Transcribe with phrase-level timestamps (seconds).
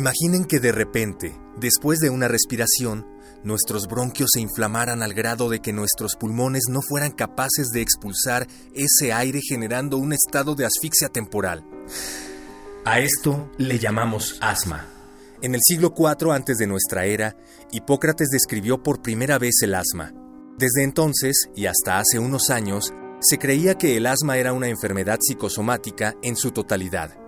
[0.00, 3.06] Imaginen que de repente, después de una respiración,
[3.44, 8.48] nuestros bronquios se inflamaran al grado de que nuestros pulmones no fueran capaces de expulsar
[8.72, 11.66] ese aire generando un estado de asfixia temporal.
[12.86, 14.88] A esto le llamamos asma.
[15.42, 17.36] En el siglo IV antes de nuestra era,
[17.70, 20.14] Hipócrates describió por primera vez el asma.
[20.56, 25.18] Desde entonces y hasta hace unos años, se creía que el asma era una enfermedad
[25.20, 27.19] psicosomática en su totalidad.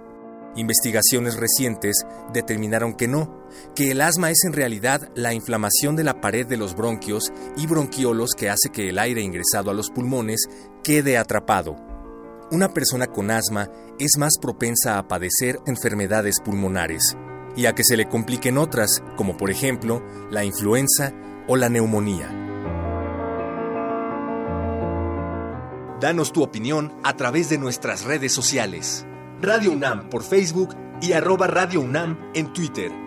[0.54, 3.42] Investigaciones recientes determinaron que no,
[3.74, 7.66] que el asma es en realidad la inflamación de la pared de los bronquios y
[7.66, 10.46] bronquiolos que hace que el aire ingresado a los pulmones
[10.84, 11.76] quede atrapado.
[12.50, 17.16] Una persona con asma es más propensa a padecer enfermedades pulmonares
[17.56, 21.14] y a que se le compliquen otras, como por ejemplo la influenza
[21.48, 22.28] o la neumonía.
[25.98, 29.06] Danos tu opinión a través de nuestras redes sociales.
[29.42, 33.01] Radio UNAM por Facebook y arroba Radio UNAM en Twitter.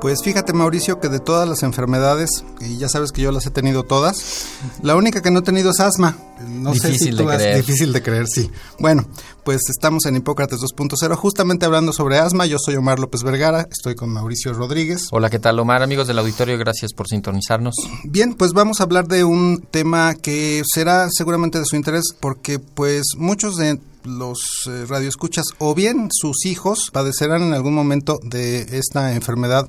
[0.00, 3.50] Pues fíjate Mauricio que de todas las enfermedades, y ya sabes que yo las he
[3.50, 4.46] tenido todas,
[4.82, 6.16] la única que no he tenido es asma.
[6.48, 7.56] No difícil sé si de has- creer.
[7.58, 8.50] difícil de creer, sí.
[8.78, 9.06] Bueno,
[9.44, 12.46] pues estamos en Hipócrates 2.0 justamente hablando sobre asma.
[12.46, 15.08] Yo soy Omar López Vergara, estoy con Mauricio Rodríguez.
[15.12, 15.82] Hola, ¿qué tal, Omar?
[15.82, 17.74] Amigos del auditorio, gracias por sintonizarnos.
[18.04, 22.58] Bien, pues vamos a hablar de un tema que será seguramente de su interés porque
[22.58, 28.62] pues muchos de los eh, radioescuchas o bien sus hijos padecerán en algún momento de
[28.78, 29.68] esta enfermedad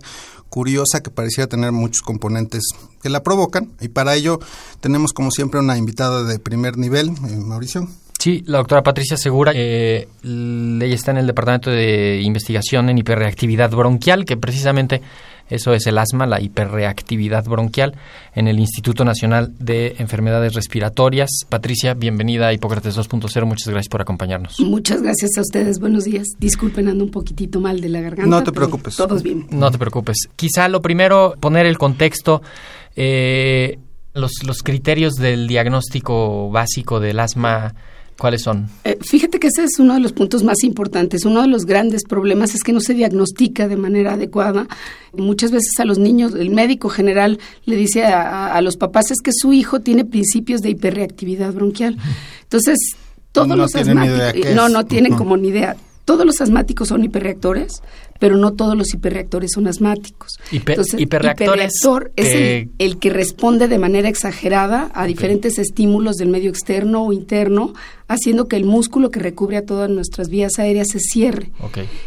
[0.49, 2.63] curiosa que pareciera tener muchos componentes
[3.01, 4.39] que la provocan y para ello
[4.81, 7.87] tenemos como siempre una invitada de primer nivel, eh, Mauricio.
[8.19, 13.71] Sí, la doctora Patricia Segura, eh, ella está en el Departamento de Investigación en Hiperreactividad
[13.71, 15.01] Bronquial, que precisamente
[15.51, 17.93] eso es el asma, la hiperreactividad bronquial,
[18.33, 21.29] en el Instituto Nacional de Enfermedades Respiratorias.
[21.49, 24.59] Patricia, bienvenida a Hipócrates 2.0, muchas gracias por acompañarnos.
[24.61, 25.79] Muchas gracias a ustedes.
[25.79, 26.27] Buenos días.
[26.39, 28.25] Disculpen, ando un poquitito mal de la garganta.
[28.25, 28.95] No te preocupes.
[28.95, 29.45] Todos bien.
[29.51, 30.29] No te preocupes.
[30.37, 32.41] Quizá lo primero, poner el contexto,
[32.95, 33.77] eh,
[34.13, 37.75] los, los criterios del diagnóstico básico del asma,
[38.21, 38.67] ¿cuáles son?
[38.83, 41.25] Eh, fíjate que ese es uno de los puntos más importantes.
[41.25, 44.67] Uno de los grandes problemas es que no se diagnostica de manera adecuada.
[45.17, 49.09] Muchas veces a los niños, el médico general le dice a, a- a los papás
[49.09, 51.97] es que su hijo tiene principios de hiperreactividad bronquial.
[52.43, 52.77] Entonces,
[53.31, 55.75] todos No los tienen ni idea asmáticos, no, no tienen como ni idea.
[56.05, 57.81] Todos los asmáticos son hiperreactores,
[58.21, 60.37] pero no todos los hiperreactores son asmáticos.
[60.51, 66.17] Hiper- hiperreactores hiperreactor es que- el, el que responde de manera exagerada a diferentes estímulos
[66.17, 67.73] del medio externo o interno,
[68.07, 71.49] haciendo que el músculo que recubre a todas nuestras vías aéreas se cierre.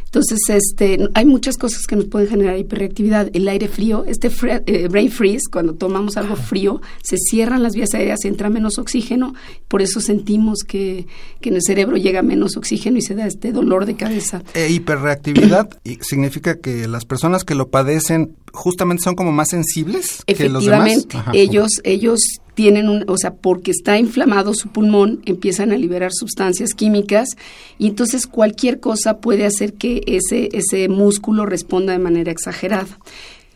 [0.05, 3.31] Entonces, este, hay muchas cosas que nos pueden generar hiperreactividad.
[3.33, 7.75] El aire frío, este fre- eh, brain freeze, cuando tomamos algo frío, se cierran las
[7.75, 9.35] vías aéreas, entra menos oxígeno,
[9.67, 11.07] por eso sentimos que,
[11.41, 14.43] que en el cerebro llega menos oxígeno y se da este dolor de cabeza.
[14.53, 20.23] E hiperreactividad y significa que las personas que lo padecen justamente son como más sensibles
[20.27, 20.89] que los demás.
[20.89, 22.21] Efectivamente, ellos, ellos
[22.55, 27.31] tienen un, o sea, porque está inflamado su pulmón, empiezan a liberar sustancias químicas
[27.79, 32.99] y entonces cualquier cosa puede hacer que ese, ese músculo responda de manera exagerada.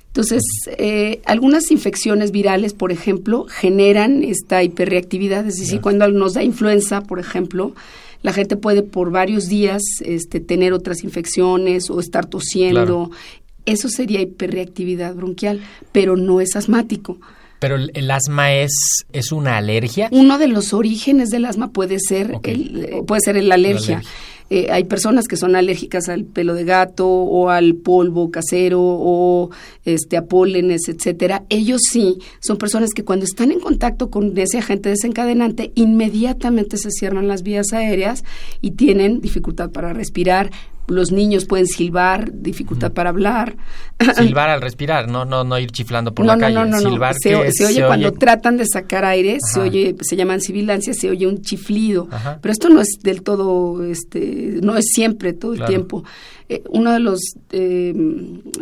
[0.08, 0.42] Entonces,
[0.78, 7.02] eh, algunas infecciones virales, por ejemplo, generan esta hiperreactividad, es decir, cuando nos da influenza,
[7.02, 7.74] por ejemplo,
[8.22, 12.80] la gente puede por varios días este, tener otras infecciones o estar tosiendo.
[12.80, 13.10] Claro.
[13.66, 15.60] Eso sería hiperreactividad bronquial,
[15.92, 17.18] pero no es asmático.
[17.58, 18.72] Pero el, el asma es,
[19.12, 20.08] es una alergia.
[20.12, 23.96] Uno de los orígenes del asma puede ser el, eh, puede ser la alergia.
[23.96, 24.10] alergia.
[24.50, 29.50] Eh, hay personas que son alérgicas al pelo de gato o al polvo casero o
[29.84, 31.44] este a pólenes, etcétera.
[31.48, 36.90] Ellos sí son personas que cuando están en contacto con ese agente desencadenante inmediatamente se
[36.90, 38.24] cierran las vías aéreas
[38.60, 40.50] y tienen dificultad para respirar,
[40.88, 43.56] los niños pueden silbar, dificultad para hablar.
[44.16, 46.54] Silbar al respirar, no no no ir chiflando por no, la calle.
[46.54, 50.16] no, no, no, Silbar se, se oye cuando tratan de sacar aire, se oye, se
[50.16, 52.08] llaman sibilancias, se oye un chiflido.
[52.10, 52.38] Ajá.
[52.40, 56.04] Pero esto no es del todo, este, no es siempre, todo el tiempo.
[56.50, 57.20] Eh, uno de los
[57.50, 57.94] eh,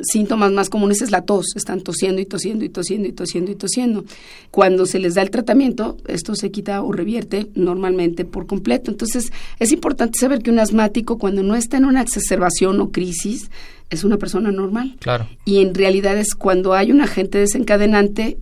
[0.02, 1.54] síntomas más comunes es la tos.
[1.54, 4.04] Están tosiendo y tosiendo y tosiendo y tosiendo y tosiendo.
[4.50, 8.90] Cuando se les da el tratamiento, esto se quita o revierte normalmente por completo.
[8.90, 13.50] Entonces, es importante saber que un asmático, cuando no está en una exacerbación o crisis,
[13.90, 15.28] es una persona normal Claro.
[15.44, 18.38] y en realidad es cuando hay un agente desencadenante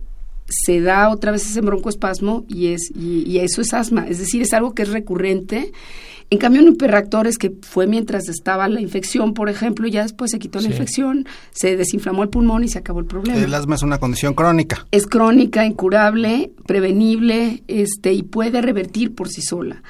[0.47, 4.41] se da otra vez ese broncoespasmo y es y, y eso es asma, es decir,
[4.41, 5.71] es algo que es recurrente.
[6.31, 10.01] En cambio, un hiperreactor es que fue mientras estaba la infección, por ejemplo, y ya
[10.03, 10.67] después se quitó Sí.
[10.67, 13.37] la infección, se desinflamó el pulmón y se acabó el problema.
[13.37, 14.87] El asma es una condición crónica.
[14.91, 19.81] es crónica, incurable, prevenible, este, y puede revertir por sí sola.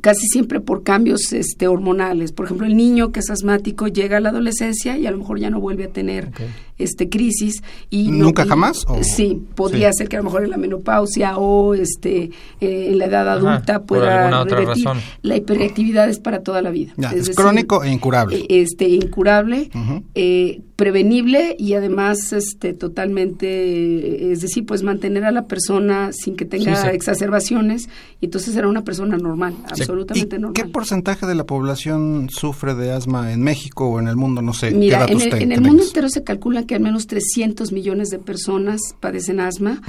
[0.00, 2.32] Casi siempre por cambios este, hormonales.
[2.32, 5.38] Por ejemplo, el niño que es asmático llega a la adolescencia y a lo mejor
[5.40, 6.30] ya no vuelve a tener.
[6.78, 7.62] Este crisis.
[7.90, 9.02] Y no- ¿Nunca y- jamás, o?
[9.02, 9.98] Sí, podría Sí.
[9.98, 12.30] ser que a lo mejor en la menopausia o este
[12.60, 14.84] eh, en la edad Ajá, adulta por pueda otra revertir.
[14.86, 15.02] razón.
[15.22, 16.92] La hiperreactividad es para toda la vida.
[16.96, 18.36] Ya, es decir, crónico e incurable.
[18.36, 19.70] eh, este incurable,
[20.14, 26.44] eh, prevenible y además este totalmente es decir, pues mantener a la persona sin que
[26.44, 26.88] tenga Sí, sí.
[26.94, 27.88] exacerbaciones
[28.20, 29.82] y entonces era una persona normal, Sí.
[29.82, 30.54] absolutamente ¿Y normal.
[30.54, 34.42] qué porcentaje de la población sufre de asma en México o en el mundo?
[34.42, 34.70] No sé.
[34.70, 38.08] ¿qué Mira, en el, en el mundo entero se calcula que al menos 300 millones
[38.08, 39.80] de personas padecen asma.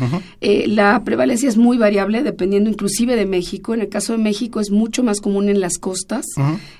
[0.41, 3.73] Eh, la prevalencia es muy variable dependiendo inclusive de México.
[3.73, 6.25] En el caso de México es mucho más común en las costas.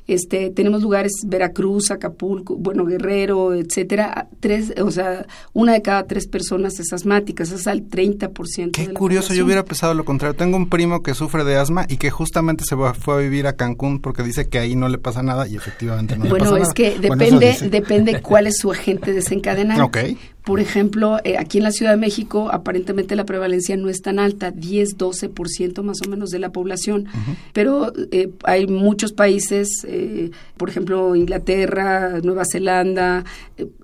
[0.08, 4.03] Este, tenemos lugares Veracruz, Acapulco, bueno, Guerrero, etcétera.
[4.40, 8.72] Tres, o sea, una de cada tres personas es asmática, eso es al 30%.
[8.72, 9.46] Qué de la curioso, yo población.
[9.46, 10.36] hubiera pensado lo contrario.
[10.36, 13.54] Tengo un primo que sufre de asma y que justamente se fue a vivir a
[13.54, 16.58] Cancún porque dice que ahí no le pasa nada y efectivamente no le Bueno, pasa
[16.58, 16.74] es nada.
[16.74, 17.70] que Bueno, eso depende, dice.
[17.70, 19.82] depende cuál es su agente desencadenante.
[19.82, 19.98] Ok.
[20.44, 24.20] Por ejemplo, eh, aquí en la Ciudad de México aparentemente la prevalencia no es tan
[24.20, 27.06] alta, 10-12% más o menos de la población,
[27.54, 33.24] pero eh, hay muchos países, eh, por ejemplo Inglaterra, Nueva Zelanda,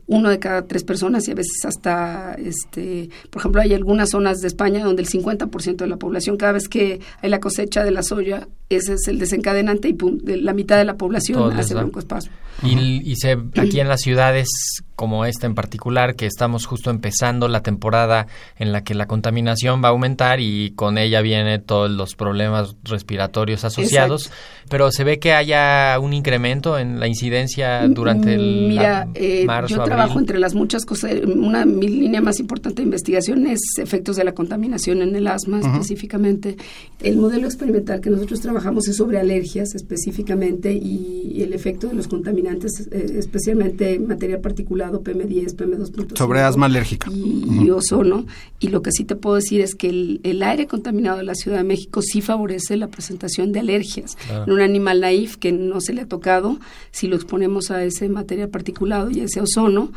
[0.09, 4.39] uno de cada tres personas y a veces hasta, este, por ejemplo, hay algunas zonas
[4.39, 7.91] de España donde el 50% de la población, cada vez que hay la cosecha de
[7.91, 11.55] la soya, ese es el desencadenante y pum, de la mitad de la población Todos
[11.55, 11.81] hace da.
[11.81, 12.33] broncoespasmo.
[12.63, 14.49] Y, y se, aquí en las ciudades
[14.99, 19.81] como esta en particular, que estamos justo empezando la temporada en la que la contaminación
[19.81, 24.29] va a aumentar y con ella vienen todos los problemas respiratorios asociados,
[24.69, 29.45] pero se ve que haya un incremento en la incidencia durante el Mira, la- eh,
[29.45, 29.95] marzo, yo abril.
[29.95, 34.25] trabajo entre las muchas cosas, una mi línea más importante de investigación es efectos de
[34.25, 36.57] la contaminación en el asma específicamente.
[37.01, 42.09] El modelo experimental que nosotros trabajamos es sobre alergias específicamente y el efecto de los
[42.09, 44.41] contaminantes, eh, especialmente material
[44.91, 46.17] particulado, PM10, PM2.5.
[46.17, 47.09] Sobre asma alérgica.
[47.11, 48.25] Y, y ozono.
[48.59, 51.35] Y lo que sí te puedo decir es que el, el aire contaminado de la
[51.35, 54.15] Ciudad de México sí favorece la presentación de alergias.
[54.15, 54.45] Claro.
[54.45, 56.59] En un animal naif que no se le ha tocado,
[56.91, 59.91] si lo exponemos a ese material particulado y a ese ozono,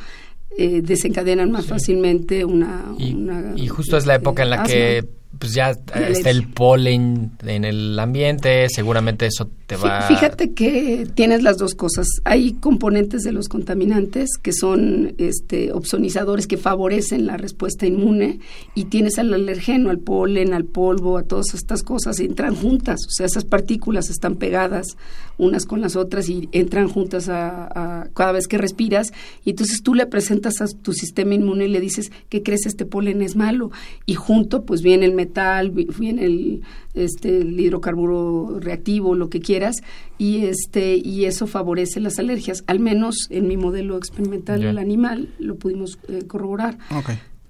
[0.58, 4.66] eh, desencadenan más fácilmente una, Y, una, y justo es la época en la asma.
[4.68, 5.04] que
[5.38, 10.02] pues ya está el polen en el ambiente, seguramente eso te va...
[10.02, 12.06] Fíjate que tienes las dos cosas.
[12.24, 18.38] Hay componentes de los contaminantes que son este, opsonizadores que favorecen la respuesta inmune
[18.74, 23.00] y tienes al alergeno, al polen, al polvo, a todas estas cosas, entran juntas.
[23.08, 24.96] O sea, esas partículas están pegadas
[25.38, 29.12] unas con las otras y entran juntas a, a- cada vez que respiras.
[29.44, 32.66] Y entonces tú le presentas a tu sistema inmune y le dices, ¿qué crees?
[32.66, 33.72] Este polen es malo.
[34.06, 36.62] Y junto pues viene el metal, vi- viene el,
[36.94, 39.76] este, el hidrocarburo reactivo, lo que quieras,
[40.18, 42.62] y este y eso favorece las alergias.
[42.66, 46.78] Al menos en mi modelo experimental del animal lo pudimos eh, corroborar.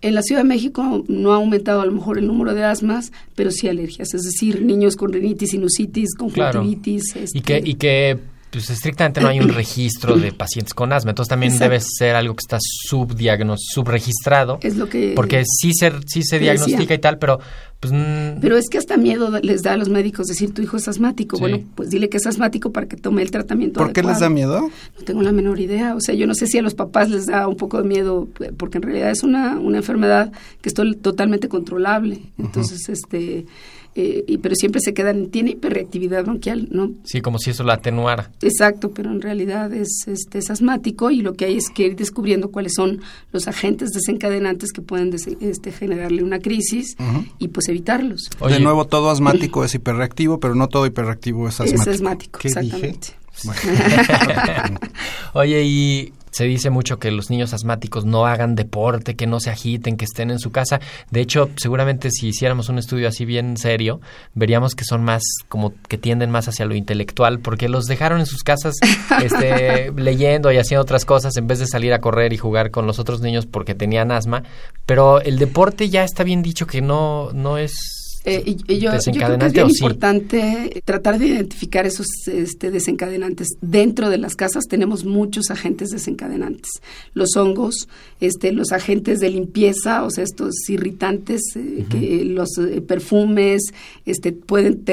[0.05, 3.12] En la Ciudad de México no ha aumentado a lo mejor el número de asmas,
[3.37, 6.59] pero sí alergias, es decir, niños con rinitis, sinusitis, Claro.
[6.61, 7.14] conjuntivitis.
[7.14, 8.19] este, Y que, y que
[8.53, 11.71] pues, estrictamente no hay un registro de pacientes con asma, entonces también Exacto.
[11.71, 16.39] debe ser algo que está subdiagnos, subregistrado, es lo que porque sí se, sí se
[16.39, 16.97] diagnostica decía.
[16.97, 17.41] y tal, pero
[17.83, 17.93] pues...
[17.93, 20.87] mm, Pero es que hasta miedo les da a los médicos decir tu hijo es
[20.89, 21.37] asmático.
[21.37, 21.41] Sí.
[21.43, 23.79] Bueno, pues dile que es asmático para que tome el tratamiento.
[23.81, 24.61] ¿Por qué les da miedo?
[24.99, 25.95] No tengo la menor idea.
[25.97, 28.29] O sea, yo no sé si a los papás les da un poco de miedo,
[28.41, 32.21] eh, porque en realidad es una, una enfermedad que es totalmente controlable.
[32.39, 33.47] Entonces, este,
[33.95, 36.93] eh, y, pero siempre se quedan, tiene hiperreactividad bronquial, ¿no?
[37.05, 38.31] sí, como si eso la atenuara.
[38.41, 41.97] Exacto, pero en realidad es, este, es asmático y lo que hay es que ir
[41.97, 43.01] descubriendo cuáles son
[43.33, 46.97] los agentes desencadenantes que pueden des- este, generarle una crisis
[47.39, 48.31] y pues evitarlos.
[48.38, 51.83] Oye, De nuevo, todo asmático es hiperreactivo, pero no todo hiperreactivo es asmático.
[51.91, 52.88] Es asmático, ¿Qué dije?
[52.88, 53.23] exactamente.
[55.33, 59.51] Oye, y se dice mucho que los niños asmáticos no hagan deporte, que no se
[59.51, 60.81] agiten, que estén en su casa.
[61.11, 64.01] De hecho, seguramente si hiciéramos un estudio así bien serio,
[64.35, 68.27] veríamos que son más, como que tienden más hacia lo intelectual, porque los dejaron en
[68.27, 68.75] sus casas
[69.23, 72.87] este, leyendo y haciendo otras cosas en vez de salir a correr y jugar con
[72.87, 74.43] los otros niños porque tenían asma.
[74.87, 79.38] Pero el deporte ya está bien dicho que no, no es eh, y, yo, creo
[79.38, 83.49] que es bien importante tratar de identificar esos este, desencadenantes.
[83.61, 86.71] Dentro de las casas tenemos muchos agentes desencadenantes.
[87.14, 87.88] Los hongos,
[88.21, 93.62] este, los agentes de limpieza, o sea, estos irritantes, eh, que los eh, perfumes,
[94.07, 94.85] este, pueden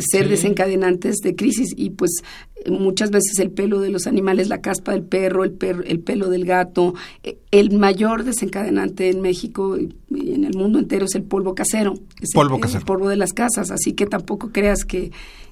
[0.00, 2.22] ser desencadenantes de crisis y pues
[2.68, 6.44] muchas veces el pelo de los animales, la caspa del perro, el, el pelo del
[6.44, 6.94] gato.
[7.22, 11.94] Eh, el mayor desencadenante en México y en el mundo entero es el polvo casero.
[12.20, 12.80] Es polvo el, casero.
[12.80, 15.10] El polvo de las casas, así que tampoco creas que,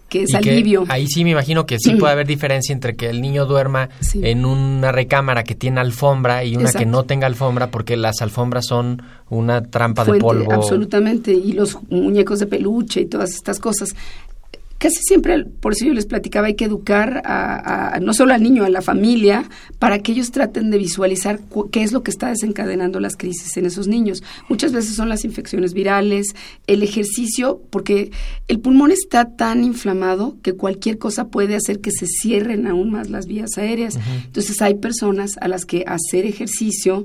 [0.08, 0.84] que es alivio.
[0.88, 4.44] ahí sí me imagino que sí puede haber diferencia entre que el niño duerma en
[4.44, 9.02] una recámara que tiene alfombra y una que no tenga alfombra, porque las alfombras son
[9.30, 10.52] una trampa de polvo.
[10.52, 13.94] Absolutamente, y los muñecos de peluche y todas estas cosas
[14.78, 18.64] casi siempre, por eso yo les platicaba, hay que educar a, no solo al niño,
[18.64, 21.40] a la familia, para que ellos traten de visualizar
[21.72, 24.22] qué es lo que está desencadenando las crisis en esos niños.
[24.48, 26.28] Muchas veces son las infecciones virales,
[26.68, 28.12] el ejercicio, porque
[28.46, 33.10] el pulmón está tan inflamado que cualquier cosa puede hacer que se cierren aún más
[33.10, 33.98] las vías aéreas.
[34.24, 37.04] Entonces hay personas a las que hacer ejercicio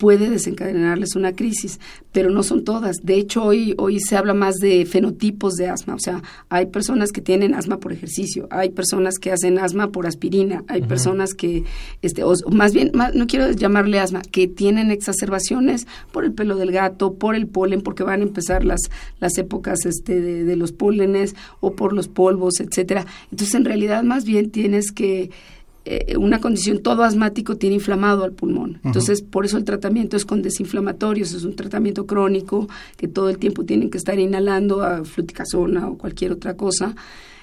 [0.00, 1.78] puede desencadenarles una crisis,
[2.10, 2.96] pero no son todas.
[3.02, 7.12] De hecho, hoy, hoy se habla más de fenotipos de asma, o sea, hay personas
[7.12, 11.64] que tienen asma por ejercicio, hay personas que hacen asma por aspirina, hay personas que,
[12.00, 16.72] este, o, más bien, no quiero llamarle asma, que tienen exacerbaciones por el pelo del
[16.72, 18.80] gato, por el polen, porque van a empezar las,
[19.18, 23.04] las épocas este, de, de los pólenes o por los polvos, etcétera.
[23.30, 25.30] Entonces, en realidad, más bien tienes que
[25.92, 28.78] eh, una condición, todo asmático tiene inflamado al pulmón.
[28.84, 33.38] Entonces, por eso el tratamiento es con desinflamatorios, es un tratamiento crónico que todo el
[33.38, 36.94] tiempo tienen que estar inhalando a fluticasona o cualquier otra cosa.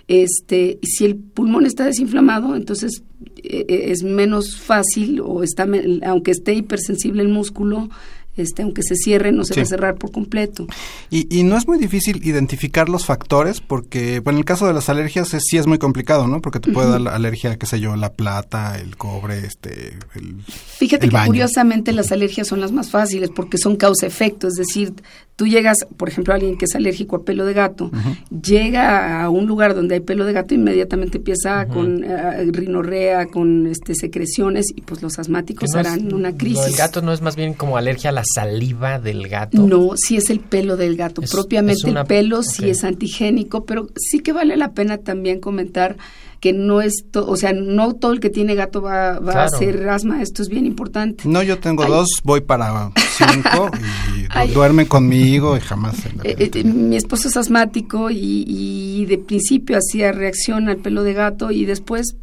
[0.07, 3.03] Este, si el pulmón está desinflamado, entonces
[3.43, 5.67] eh, eh, es menos fácil o está
[6.05, 7.89] aunque esté hipersensible el músculo,
[8.37, 10.67] este, aunque se cierre, no se va a cerrar por completo.
[11.09, 14.73] Y, y, no es muy difícil identificar los factores, porque, bueno, en el caso de
[14.73, 16.41] las alergias sí es muy complicado, ¿no?
[16.41, 20.37] Porque te puede dar la alergia, qué sé yo, la plata, el cobre, este, el
[20.45, 24.93] Fíjate que curiosamente las alergias son las más fáciles porque son causa-efecto, es decir,
[25.37, 27.91] tú llegas, por ejemplo, alguien que es alérgico a pelo de gato,
[28.29, 33.67] llega a un lugar donde hay pelo de gato, inmediatamente empieza con uh, rinorrea, con
[33.67, 36.65] este secreciones y pues los asmáticos harán una crisis.
[36.65, 39.61] ¿El gato no es más bien como alergia a la saliva del gato?
[39.61, 41.21] No, sí es el pelo del gato.
[41.21, 45.97] Propiamente el pelo sí es antigénico, pero sí que vale la pena también comentar
[46.39, 49.89] que no es, o sea, no todo el que tiene gato va, va a hacer
[49.89, 51.23] asma, esto es bien importante.
[51.27, 53.71] No, yo tengo dos, voy para cinco
[54.45, 55.95] y duermen conmigo y jamás.
[56.23, 61.13] Eh, eh, mi esposo es asmático y, y de principio hacía reacción al pelo de
[61.13, 62.15] gato y después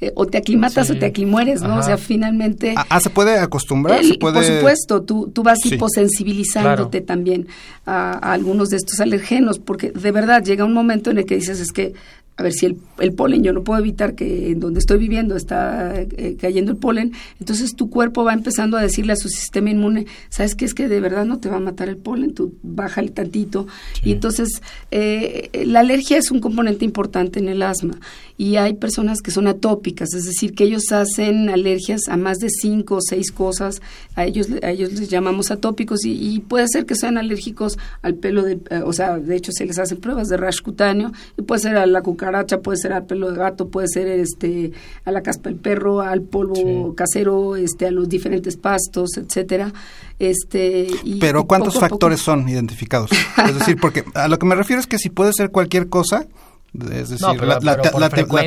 [0.00, 1.78] eh, o te aclimatas o te aclimueres, ¿no?
[1.78, 2.74] O sea, finalmente...
[2.76, 4.02] Ah, ah ¿se puede acostumbrar?
[4.04, 4.34] ¿Se puede...
[4.34, 7.48] Por supuesto, tú, tú vas hiposensibilizándote también
[7.84, 11.34] a, a, algunos de estos alergenos, porque de verdad llega un momento en el que
[11.34, 11.92] dices, es que
[12.40, 15.36] a ver si el, el, polen, yo no puedo evitar que en donde estoy viviendo
[15.36, 19.68] está eh, cayendo el polen, entonces tu cuerpo va empezando a decirle a su sistema
[19.68, 20.64] inmune, ¿sabes qué?
[20.64, 23.66] Es que de verdad no te va a matar el polen, tú bájale tantito.
[24.02, 28.00] Y entonces eh, la alergia es un componente importante en el asma
[28.40, 32.48] y hay personas que son atópicas, es decir, que ellos hacen alergias a más de
[32.48, 33.82] cinco o seis cosas,
[34.14, 38.42] a ellos, a ellos les llamamos atópicos y, puede ser que sean alérgicos al pelo,
[38.42, 41.60] de, eh, o sea, de hecho se les hacen pruebas de rash cutáneo y puede
[41.60, 42.29] ser a la cucaracha,
[42.62, 44.72] puede ser al pelo de gato, puede ser este
[45.04, 49.72] a la caspa del perro, al polvo casero, este a los diferentes pastos, etcétera.
[50.18, 50.86] Este,
[51.18, 53.10] Pero ¿cuántos factores son identificados?
[53.46, 56.26] Es decir, porque a lo que me refiero es que si puede ser cualquier cosa,
[56.72, 57.76] es decir, la,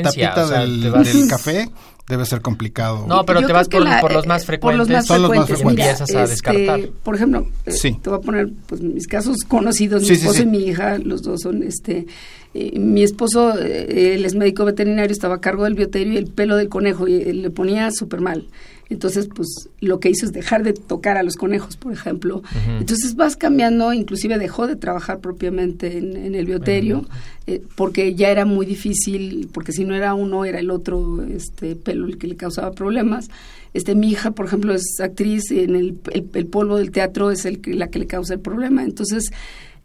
[0.02, 1.70] tapita del, café
[2.08, 3.06] debe ser complicado.
[3.08, 4.60] No, pero te vas por, los más frecuentes.
[4.60, 5.50] Por los más Son frecuentes.
[5.50, 6.90] Los más empiezas a este, descartar.
[7.04, 10.04] Por ejemplo, eh, te voy a poner pues, mis casos conocidos.
[10.04, 12.08] mi esposo y mi hija, los dos son este
[12.54, 16.28] eh, mi esposo, eh, él es médico veterinario, estaba a cargo del bioterio y el
[16.28, 18.48] pelo del conejo y le ponía súper mal.
[18.94, 22.44] Entonces, pues lo que hizo es dejar de tocar a los conejos, por ejemplo.
[22.80, 27.06] Entonces vas cambiando, inclusive dejó de trabajar propiamente en, el bioterio,
[27.48, 31.76] eh, porque ya era muy difícil, porque si no era uno, era el otro este
[31.76, 33.30] pelo el que le causaba problemas.
[33.74, 37.46] Este, mi hija, por ejemplo, es actriz, y en el, el, polvo del teatro es
[37.46, 38.84] el, la que le causa el problema.
[38.84, 39.32] Entonces,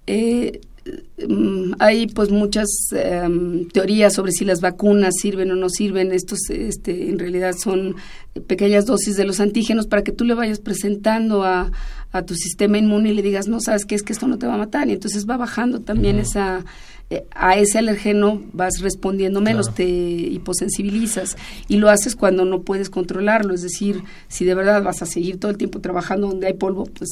[0.07, 0.61] eh,
[1.79, 6.13] hay pues muchas em, teorías sobre si las vacunas sirven o no sirven.
[6.13, 7.97] Estos este, en realidad son
[8.47, 11.71] pequeñas dosis de los antígenos para que tú le vayas presentando a,
[12.13, 14.47] a tu sistema inmune y le digas, no, sabes qué es que esto no te
[14.47, 14.89] va a matar.
[14.89, 16.65] Y entonces va bajando también esa
[17.11, 22.91] eh, a ese alergeno vas respondiendo menos, te hiposensibilizas y lo haces cuando no puedes
[22.91, 26.53] controlarlo, es decir, si de verdad vas a seguir todo el tiempo trabajando donde hay
[26.53, 27.09] polvo, pues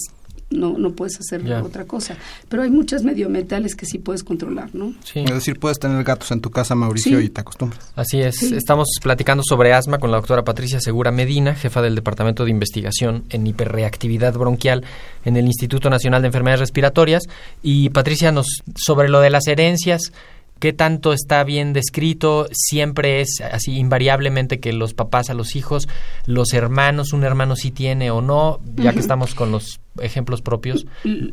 [0.50, 2.16] no, no puedes hacer otra cosa.
[2.48, 4.94] Pero hay muchas mediometales que sí puedes controlar, ¿no?
[5.04, 5.20] Sí.
[5.20, 7.92] Es decir, puedes tener gatos en tu casa, Mauricio, y te acostumbras.
[7.96, 8.42] Así es.
[8.42, 13.24] Estamos platicando sobre asma con la doctora Patricia Segura Medina, jefa del Departamento de Investigación
[13.30, 14.84] en Hiperreactividad Bronquial
[15.24, 17.24] en el Instituto Nacional de Enfermedades Respiratorias.
[17.62, 20.12] Y Patricia, nos sobre lo de las herencias,
[20.58, 25.88] qué tanto está bien descrito, siempre es así invariablemente que los papás a los hijos,
[26.26, 30.86] los hermanos, un hermano sí tiene o no, ya que estamos con los ejemplos propios.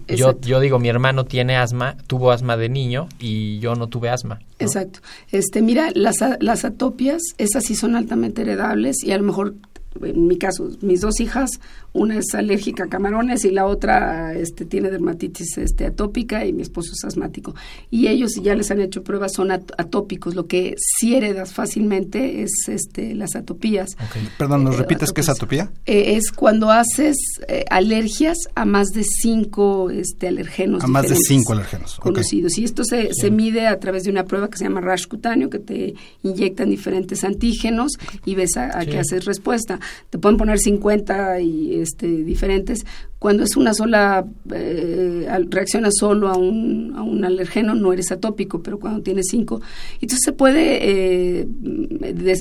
[0.08, 4.10] Yo, yo digo, mi hermano tiene asma, tuvo asma de niño y yo no tuve
[4.10, 4.39] asma.
[4.60, 5.00] Exacto.
[5.32, 9.56] Este, mira, las, las atopias, esas sí son altamente heredables y a lo mejor
[10.01, 11.59] en mi caso, mis dos hijas,
[11.93, 16.63] una es alérgica a camarones y la otra este, tiene dermatitis este, atópica y mi
[16.63, 17.53] esposo es asmático.
[17.91, 20.33] Y ellos ya les han hecho pruebas, son atópicos.
[20.33, 23.95] Lo que sí heredas fácilmente es este, las atopías.
[24.38, 25.71] Perdón, ¿nos eh, repites qué es atopía?
[25.85, 30.83] Eh, es cuando haces eh, alergias a más de cinco este, alergenos.
[30.83, 32.00] A más de cinco alergenos.
[32.00, 32.57] Conocidos.
[32.57, 35.50] Y esto se, se, mide a través de una prueba que se llama rash cutáneo,
[35.50, 37.93] que te inyectan diferentes antígenos
[38.25, 42.85] y ves a, a qué haces respuesta te pueden poner 50 y este, diferentes.
[43.24, 48.62] Cuando es una sola, eh, reacciona solo a un, a un alergeno, no eres atópico,
[48.62, 49.62] pero cuando tienes cinco,
[49.94, 51.48] entonces se puede eh,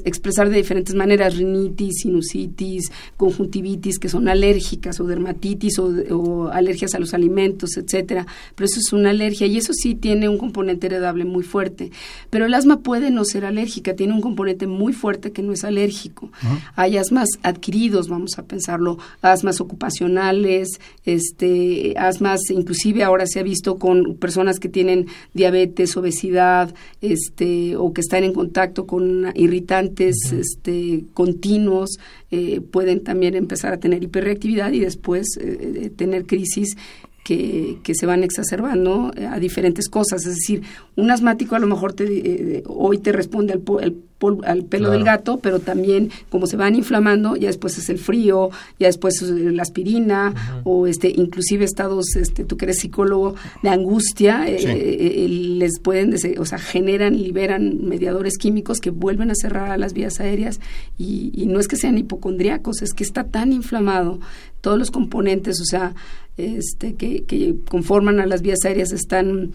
[0.04, 6.96] expresar de diferentes maneras, rinitis, sinusitis, conjuntivitis, que son alérgicas, o dermatitis, o, o alergias
[6.96, 8.26] a los alimentos, etcétera.
[8.56, 11.92] Pero eso es una alergia y eso sí tiene un componente heredable muy fuerte.
[12.28, 15.62] Pero el asma puede no ser alérgica, tiene un componente muy fuerte que no es
[15.62, 16.32] alérgico.
[16.74, 20.71] Hay asmas adquiridos, vamos a pensarlo, asmas ocupacionales,
[21.04, 27.92] este, asmas, inclusive ahora se ha visto con personas que tienen diabetes, obesidad, este, o
[27.92, 31.98] que están en contacto con irritantes, este, continuos,
[32.30, 36.76] eh, pueden también empezar a tener hiperreactividad y después eh, eh, tener crisis
[37.24, 40.26] que, que, se van exacerbando a diferentes cosas.
[40.26, 40.62] Es decir,
[40.96, 43.96] un asmático a lo mejor te, hoy te responde al, el
[44.44, 48.50] al pelo del gato, pero también como se van inflamando, ya después es el frío,
[48.78, 53.68] ya después es la aspirina o este inclusive estados, este tú que eres psicólogo de
[53.68, 59.34] angustia, eh, eh, les pueden, o sea, generan y liberan mediadores químicos que vuelven a
[59.34, 60.60] cerrar las vías aéreas
[60.98, 64.20] y, no es que sean hipocondriacos, es que está tan inflamado
[64.62, 65.94] todos los componentes, o sea,
[66.38, 69.52] este, que, que conforman a las vías aéreas están,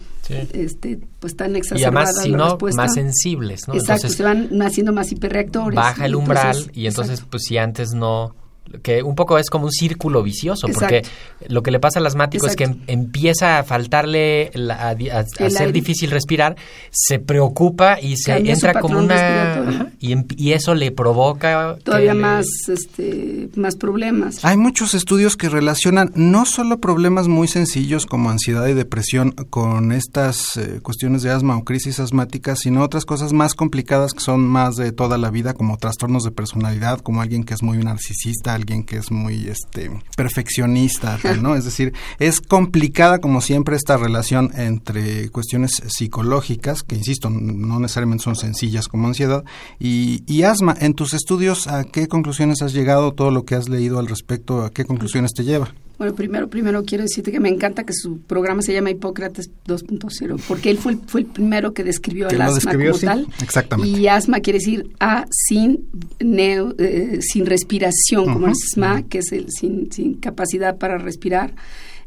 [0.52, 2.24] este, pues tan exacerbadas.
[2.24, 3.74] Y además, si más sensibles, ¿no?
[3.74, 5.74] Exacto, se van haciendo más hiperreactores.
[5.74, 8.36] Baja el umbral y entonces, pues si antes no
[8.82, 11.02] que un poco es como un círculo vicioso, porque
[11.48, 16.10] lo que le pasa al asmático es que em, empieza a faltarle, a, ser difícil
[16.10, 16.56] respirar,
[16.90, 19.92] se preocupa y se entra como una...
[20.00, 21.76] y, em, y, eso le provoca...
[21.82, 24.44] Todavía más, este, más problemas.
[24.44, 29.92] Hay muchos estudios que relacionan no solo problemas muy sencillos como ansiedad y depresión con
[29.92, 34.46] estas eh, cuestiones de asma o crisis asmáticas, sino otras cosas más complicadas que son
[34.46, 38.57] más de toda la vida, como trastornos de personalidad, como alguien que es muy narcisista,
[38.58, 41.54] alguien que es muy este perfeccionista, ¿no?
[41.54, 48.24] Es decir, es complicada como siempre esta relación entre cuestiones psicológicas, que insisto, no necesariamente
[48.24, 49.44] son sencillas como ansiedad,
[49.78, 50.74] y, y asma.
[50.80, 53.12] En tus estudios, ¿a qué conclusiones has llegado?
[53.12, 55.72] Todo lo que has leído al respecto, ¿a qué conclusiones te lleva?
[55.98, 60.40] Bueno, primero, primero quiero decirte que me encanta que su programa se llama Hipócrates 2.0,
[60.46, 63.26] porque él fue el, fue el primero que describió el asma como tal.
[63.42, 63.98] Exactamente.
[63.98, 65.88] Y asma quiere decir A sin
[66.20, 71.52] neo, eh, sin respiración, como asma, que es el sin, sin capacidad para respirar.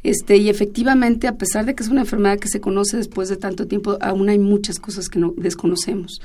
[0.03, 3.37] Este, y efectivamente, a pesar de que es una enfermedad que se conoce después de
[3.37, 6.21] tanto tiempo, aún hay muchas cosas que no desconocemos.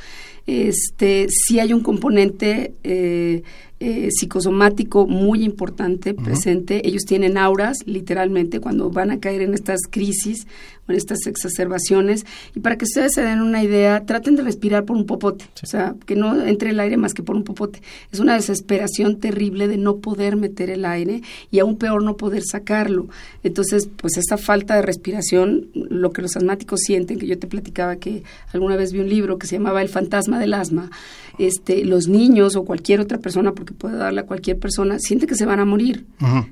[0.46, 3.42] Este, sí hay un componente eh,
[3.78, 6.88] eh, psicosomático muy importante presente.
[6.88, 10.46] Ellos tienen auras, literalmente, cuando van a caer en estas crisis
[10.88, 12.24] o en estas exacerbaciones.
[12.54, 15.44] Y para que ustedes se den una idea, traten de respirar por un popote.
[15.62, 17.82] O sea, que no entre el aire más que por un popote.
[18.10, 22.44] Es una desesperación terrible de no poder meter el aire y aún peor no poder
[22.44, 23.08] sacarlo.
[23.42, 27.96] Entonces, pues esta falta de respiración, lo que los asmáticos sienten, que yo te platicaba
[27.96, 28.22] que
[28.54, 30.90] alguna vez vi un libro que se llamaba El fantasma del asma,
[31.38, 35.34] este, los niños o cualquier otra persona, porque puede darle a cualquier persona, siente que
[35.34, 36.06] se van a morir.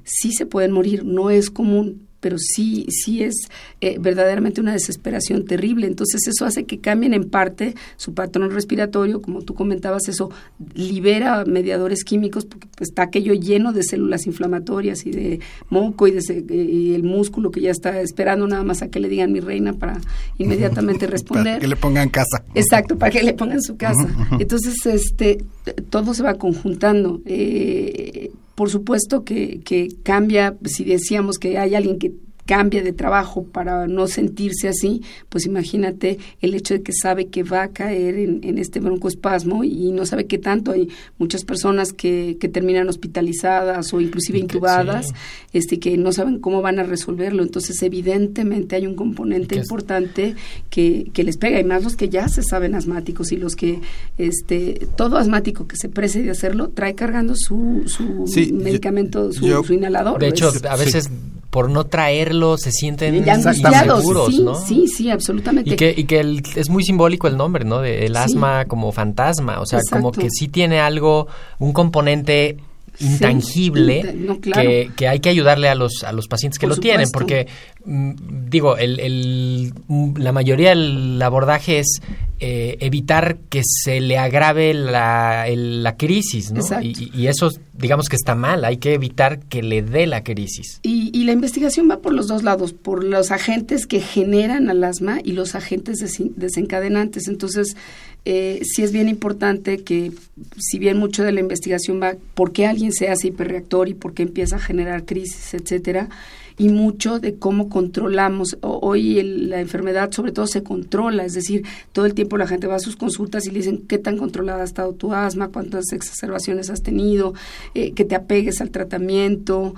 [0.05, 3.51] Sí se pueden morir, no es común, pero sí, sí es
[3.83, 5.87] eh, verdaderamente una desesperación terrible.
[5.87, 10.31] Entonces eso hace que cambien en parte su patrón respiratorio, como tú comentabas, eso
[10.73, 16.13] libera mediadores químicos porque pues, está aquello lleno de células inflamatorias y de moco y,
[16.13, 19.41] de, y el músculo que ya está esperando nada más a que le digan mi
[19.41, 20.01] reina para
[20.39, 21.45] inmediatamente responder.
[21.45, 22.43] para que le pongan casa.
[22.55, 24.09] Exacto, para que le pongan su casa.
[24.41, 25.45] Entonces, este,
[25.91, 27.21] todo se va conjuntando.
[27.27, 32.13] Eh, por supuesto que, que cambia, si decíamos que hay alguien que
[32.47, 37.43] cambia de trabajo para no sentirse así, pues imagínate el hecho de que sabe que
[37.43, 40.73] va a caer en, este broncoespasmo y no sabe qué tanto.
[40.73, 45.13] Hay muchas personas que, que terminan hospitalizadas o inclusive intubadas,
[45.53, 47.43] este, que no saben cómo van a resolverlo.
[47.43, 50.35] Entonces, evidentemente hay un componente importante
[50.71, 53.81] que, que les pega, y más los que ya se saben asmáticos y los que,
[54.19, 58.05] este, todo asmático que se prese de hacerlo, trae cargando su, su
[58.53, 60.21] medicamento, su, inhalador.
[60.21, 61.11] De hecho, a veces
[61.55, 64.57] por no traerlo se sienten inseguros, sí, ¿no?
[64.57, 65.71] Sí, sí, absolutamente.
[65.73, 67.81] Y que, y que es muy simbólico el nombre, ¿no?
[67.81, 71.29] De, el asma como fantasma, o sea, como que sí tiene algo,
[71.61, 72.57] un componente
[72.99, 74.03] intangible
[74.43, 77.47] que, que, hay que ayudarle a los, a los pacientes que lo tienen, porque
[77.85, 78.15] mm,
[78.51, 79.73] digo, el, el,
[80.17, 82.01] la mayoría del abordaje es
[82.47, 86.61] eh, evitar que se le agrave la, la crisis, ¿no?
[86.83, 90.79] Y, y, eso digamos que está mal, hay que evitar que le dé la crisis.
[90.83, 94.85] Y, y, la investigación va por los dos lados, por los agentes que generan al
[94.85, 96.01] asma y los agentes
[96.37, 97.29] desencadenantes.
[97.29, 97.79] Entonces,
[98.27, 100.13] eh, sí es bien importante que,
[100.59, 104.13] si bien mucho de la investigación va por qué alguien se hace hiperreactor y por
[104.13, 106.11] qué empieza a generar crisis, etcétera,
[106.57, 108.57] y mucho de cómo controlamos.
[108.61, 112.77] Hoy la enfermedad sobre todo se controla, es decir, todo el tiempo la gente va
[112.77, 116.71] a sus consultas y le dicen qué tan controlada ha estado tu asma, cuántas exacerbaciones
[116.71, 117.35] has tenido,
[117.75, 119.75] eh, que te apegues al tratamiento,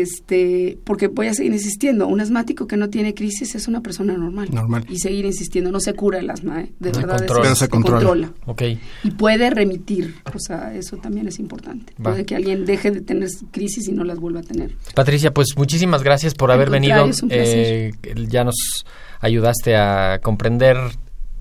[0.00, 4.16] este, porque voy a seguir insistiendo, un asmático que no tiene crisis es una persona
[4.16, 4.48] normal.
[4.52, 4.86] Normal.
[4.88, 6.72] Y seguir insistiendo, no se cura el asma, ¿eh?
[6.78, 7.24] de verdad.
[7.26, 8.32] Pero se controla.
[9.02, 11.92] Y puede remitir, o sea, eso también es importante.
[12.02, 14.74] Puede que alguien deje de tener crisis y no las vuelva a tener.
[14.94, 17.08] Patricia, pues muchísimas gracias por haber venido.
[17.30, 17.92] Eh,
[18.28, 18.84] ya nos
[19.20, 20.76] ayudaste a comprender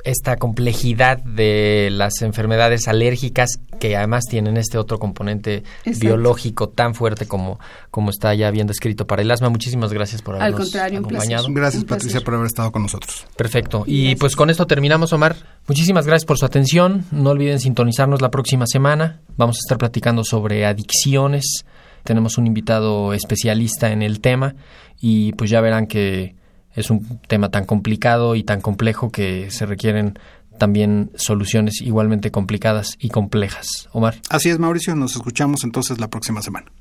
[0.04, 5.64] esta complejidad de las enfermedades alérgicas que además tienen este otro componente
[6.00, 7.60] biológico tan fuerte como,
[7.90, 9.50] como está ya bien descrito para el asma.
[9.50, 11.48] Muchísimas gracias por habernos acompañado.
[11.50, 13.26] Gracias Patricia por haber estado con nosotros.
[13.36, 13.84] Perfecto.
[13.88, 15.36] Y pues con esto terminamos, Omar.
[15.68, 17.06] Muchísimas gracias por su atención.
[17.12, 19.22] No olviden sintonizarnos la próxima semana.
[19.38, 21.66] Vamos a estar platicando sobre adicciones.
[22.04, 24.56] Tenemos un invitado especialista en el tema
[25.00, 26.36] y pues ya verán que
[26.76, 30.18] es un tema tan complicado y tan complejo que se requieren
[30.58, 33.90] también soluciones igualmente complicadas y complejas.
[33.94, 34.16] Omar.
[34.30, 34.96] Así es, Mauricio.
[34.96, 36.72] Nos escuchamos entonces la próxima semana.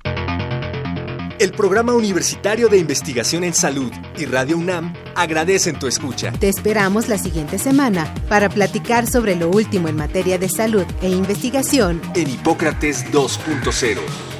[1.38, 6.32] El Programa Universitario de Investigación en Salud y Radio UNAM agradecen tu escucha.
[6.32, 11.08] Te esperamos la siguiente semana para platicar sobre lo último en materia de salud e
[11.08, 14.39] investigación en Hipócrates 2.0